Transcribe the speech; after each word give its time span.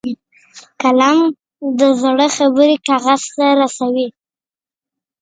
قلم 0.81 1.19
د 1.79 1.81
زړه 2.01 2.27
خبرې 2.37 2.75
کاغذ 2.87 3.21
ته 3.35 3.45
رسوي 3.59 4.07